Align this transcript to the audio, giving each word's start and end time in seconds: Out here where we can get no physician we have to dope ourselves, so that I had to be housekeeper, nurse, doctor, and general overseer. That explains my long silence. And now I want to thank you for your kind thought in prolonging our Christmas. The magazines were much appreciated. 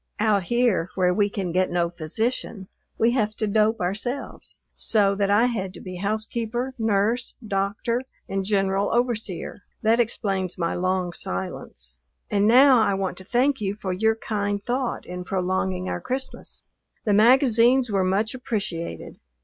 Out 0.19 0.41
here 0.45 0.89
where 0.95 1.13
we 1.13 1.29
can 1.29 1.51
get 1.51 1.69
no 1.69 1.91
physician 1.91 2.67
we 2.97 3.11
have 3.11 3.35
to 3.35 3.45
dope 3.45 3.79
ourselves, 3.79 4.57
so 4.73 5.13
that 5.13 5.29
I 5.29 5.45
had 5.45 5.75
to 5.75 5.79
be 5.79 5.97
housekeeper, 5.97 6.73
nurse, 6.79 7.35
doctor, 7.47 8.01
and 8.27 8.43
general 8.43 8.91
overseer. 8.91 9.61
That 9.83 9.99
explains 9.99 10.57
my 10.57 10.73
long 10.73 11.13
silence. 11.13 11.99
And 12.31 12.47
now 12.47 12.79
I 12.81 12.95
want 12.95 13.15
to 13.19 13.23
thank 13.23 13.61
you 13.61 13.75
for 13.75 13.93
your 13.93 14.15
kind 14.15 14.65
thought 14.65 15.05
in 15.05 15.23
prolonging 15.23 15.87
our 15.87 16.01
Christmas. 16.01 16.63
The 17.05 17.13
magazines 17.13 17.91
were 17.91 18.03
much 18.03 18.33
appreciated. 18.33 19.19